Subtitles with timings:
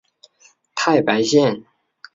[0.73, 1.63] 太白线